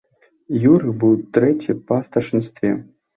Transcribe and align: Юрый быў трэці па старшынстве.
Юрый 0.71 0.93
быў 1.03 1.13
трэці 1.39 1.75
па 1.91 1.99
старшынстве. 2.07 2.73